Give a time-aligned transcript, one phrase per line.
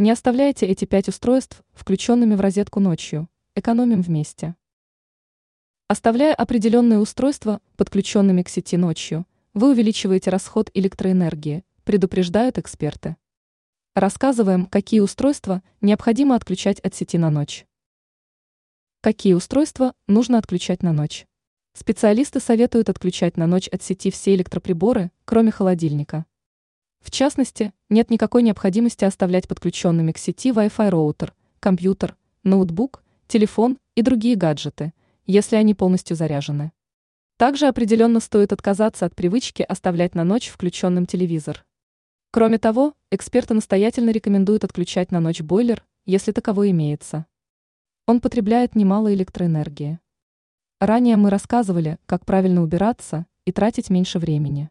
[0.00, 4.54] Не оставляйте эти пять устройств включенными в розетку ночью, экономим вместе.
[5.88, 13.16] Оставляя определенные устройства подключенными к сети ночью, вы увеличиваете расход электроэнергии, предупреждают эксперты.
[13.96, 17.66] Рассказываем, какие устройства необходимо отключать от сети на ночь.
[19.00, 21.26] Какие устройства нужно отключать на ночь?
[21.72, 26.24] Специалисты советуют отключать на ночь от сети все электроприборы, кроме холодильника.
[27.00, 34.02] В частности, нет никакой необходимости оставлять подключенными к сети Wi-Fi роутер, компьютер, ноутбук, телефон и
[34.02, 34.92] другие гаджеты,
[35.26, 36.72] если они полностью заряжены.
[37.36, 41.64] Также определенно стоит отказаться от привычки оставлять на ночь включенным телевизор.
[42.30, 47.26] Кроме того, эксперты настоятельно рекомендуют отключать на ночь бойлер, если таковой имеется.
[48.06, 50.00] Он потребляет немало электроэнергии.
[50.80, 54.70] Ранее мы рассказывали, как правильно убираться и тратить меньше времени.